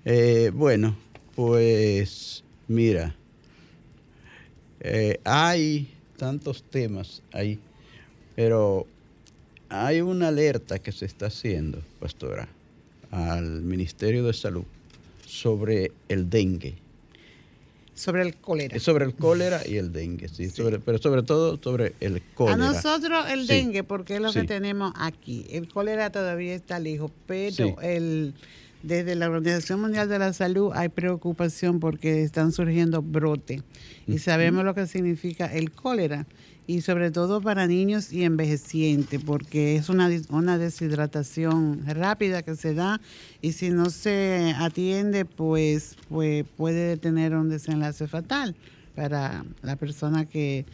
[0.04, 0.96] Eh, bueno,
[1.34, 3.16] pues mira,
[4.78, 7.58] eh, hay tantos temas ahí,
[8.36, 8.86] pero
[9.68, 12.46] hay una alerta que se está haciendo, pastora,
[13.10, 14.62] al Ministerio de Salud
[15.26, 16.76] sobre el dengue.
[17.94, 18.78] Sobre el cólera.
[18.78, 22.54] Sobre el cólera y el dengue, sí, Sobre, pero sobre todo sobre el cólera.
[22.54, 25.46] A nosotros el dengue, porque es lo que tenemos aquí.
[25.50, 28.34] El cólera todavía está lejos, pero el
[28.82, 33.62] desde la Organización Mundial de la Salud hay preocupación porque están surgiendo brotes
[34.06, 36.26] y sabemos lo que significa el cólera
[36.66, 42.74] y sobre todo para niños y envejecientes, porque es una, una deshidratación rápida que se
[42.74, 43.00] da
[43.40, 48.56] y si no se atiende, pues, pues puede tener un desenlace fatal
[48.96, 50.64] para la persona que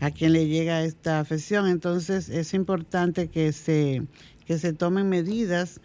[0.00, 1.66] a quien le llega esta afección.
[1.66, 4.02] Entonces es importante que se,
[4.46, 5.80] que se tomen medidas,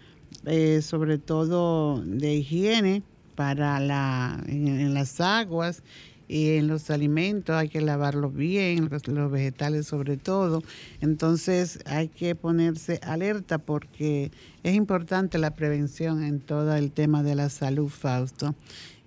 [0.46, 3.02] eh, sobre todo de higiene,
[3.40, 5.82] para la, en las aguas
[6.30, 10.62] y en los alimentos hay que lavarlos bien, los, vegetales sobre todo.
[11.02, 17.34] Entonces hay que ponerse alerta porque es importante la prevención en todo el tema de
[17.34, 18.54] la salud, Fausto.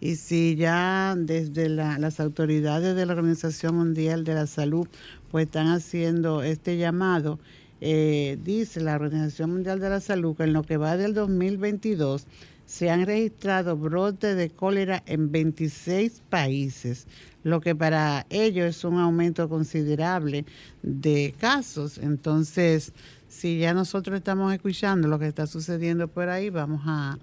[0.00, 4.88] Y si ya desde las autoridades de la Organización Mundial de la Salud
[5.30, 7.38] pues están haciendo este llamado,
[7.80, 12.26] eh, dice la Organización Mundial de la Salud que en lo que va del 2022
[12.72, 17.06] se han registrado brotes de cólera en 26 países,
[17.44, 20.46] lo que para ellos es un aumento considerable
[20.82, 21.98] de casos.
[21.98, 22.94] Entonces,
[23.28, 27.18] si ya nosotros estamos escuchando lo que está sucediendo por ahí, vamos a,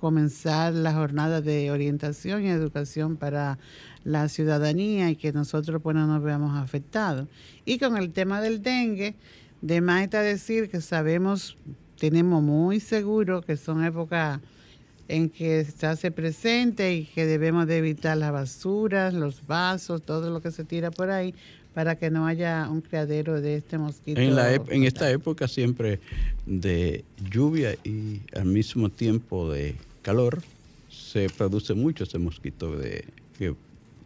[0.00, 3.58] comenzar la jornada de orientación y educación para
[4.04, 7.28] la ciudadanía y que nosotros pues no nos veamos afectados.
[7.66, 9.16] Y con el tema del dengue,
[9.60, 11.58] de más está decir que sabemos,
[11.98, 14.40] tenemos muy seguro que son épocas
[15.08, 20.30] en que se hace presente y que debemos de evitar las basuras, los vasos, todo
[20.30, 21.34] lo que se tira por ahí
[21.74, 24.20] para que no haya un criadero de este mosquito.
[24.20, 25.98] En, la en esta época siempre
[26.46, 30.40] de lluvia y al mismo tiempo de calor
[30.88, 33.04] se produce mucho ese mosquito de,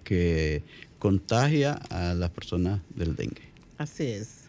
[0.05, 0.63] que,
[0.99, 3.43] contagia a las personas del dengue.
[3.77, 4.47] Así es.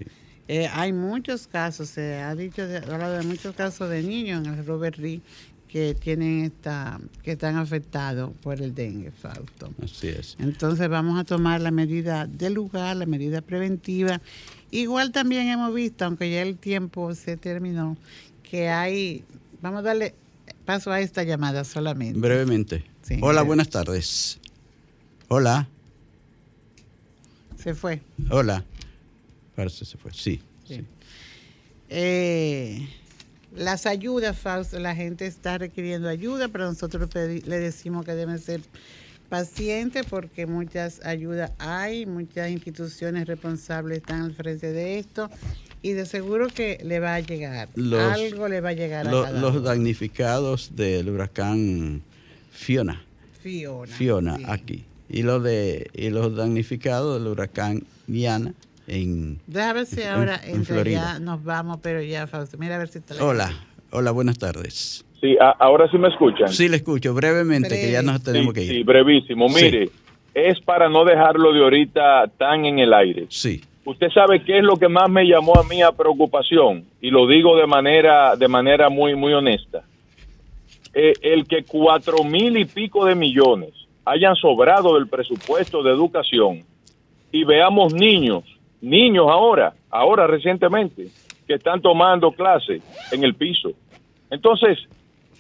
[0.48, 4.66] Eh, hay muchos casos, se ha dicho, hablado de muchos casos de niños en el
[4.66, 5.20] Robert Reed
[5.70, 9.70] que tienen esta, que están afectados por el dengue, Fausto.
[9.84, 10.36] Así es.
[10.40, 14.20] Entonces vamos a tomar la medida del lugar, la medida preventiva.
[14.72, 17.98] Igual también hemos visto, aunque ya el tiempo se terminó,
[18.42, 19.24] que hay,
[19.62, 20.16] vamos a darle
[20.66, 22.20] paso a esta llamada solamente.
[22.20, 22.84] Brevemente.
[23.22, 24.40] Hola, buenas tardes.
[25.28, 25.68] Hola.
[27.58, 28.02] Se fue.
[28.32, 28.64] Hola.
[29.56, 30.12] Parece que se fue.
[30.14, 30.42] Sí.
[30.66, 30.84] sí.
[31.90, 32.88] Eh,
[33.56, 38.62] las ayudas, Fausto, la gente está requiriendo ayuda, pero nosotros le decimos que deben ser
[39.30, 45.30] pacientes porque muchas ayudas hay, muchas instituciones responsables están al frente de esto
[45.82, 49.64] y de seguro que le va a llegar, algo le va a llegar a Los
[49.64, 52.02] damnificados del huracán
[52.52, 53.04] Fiona.
[53.42, 53.96] Fiona.
[53.96, 54.86] Fiona, aquí.
[55.08, 58.54] Y los, de, y los damnificados del huracán Diana
[58.90, 59.40] en.
[59.48, 61.20] Déjame ver si ahora en, Florida.
[61.20, 62.58] nos vamos, pero ya, Fausto.
[62.58, 63.16] Mira a ver si está.
[63.24, 63.52] Hola,
[63.92, 65.06] hola, buenas tardes.
[65.22, 66.50] Sí, ahora sí me escuchan.
[66.50, 68.72] Sí, le escucho, brevemente, que ya nos tenemos que ir.
[68.72, 69.50] Sí, brevísimo.
[69.50, 69.90] Mire,
[70.34, 73.26] es para no dejarlo de ahorita tan en el aire.
[73.30, 73.62] Sí.
[73.86, 77.28] Usted sabe qué es lo que más me llamó a mí a preocupación, y lo
[77.28, 79.84] digo de manera, de manera muy, muy honesta.
[80.94, 83.74] Eh, el que cuatro mil y pico de millones
[84.06, 86.64] hayan sobrado del presupuesto de educación
[87.32, 88.44] y veamos niños
[88.82, 91.08] niños ahora, ahora recientemente,
[91.48, 93.72] que están tomando clases en el piso.
[94.30, 94.78] Entonces,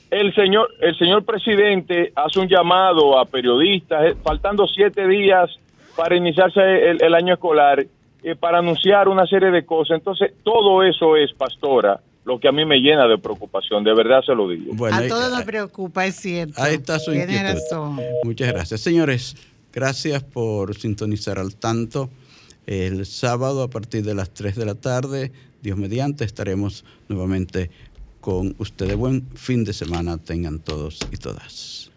[0.09, 5.49] el señor, el señor presidente hace un llamado a periodistas, eh, faltando siete días
[5.95, 7.85] para iniciarse el, año escolar,
[8.23, 9.97] eh, para anunciar una serie de cosas.
[9.97, 14.21] Entonces, todo eso es, pastora, lo que a mí me llena de preocupación, de verdad
[14.25, 14.73] se lo digo.
[14.87, 16.61] a todos nos preocupa, es cierto.
[16.61, 17.59] Ahí está su inquietud.
[18.23, 18.81] Muchas gracias.
[18.81, 19.35] Señores,
[19.71, 22.09] gracias por sintonizar al tanto.
[22.69, 25.31] El sábado a partir de las 3 de la tarde,
[25.63, 27.71] Dios mediante, estaremos nuevamente
[28.21, 28.95] con ustedes.
[28.95, 31.87] Buen fin de semana tengan todos y todas.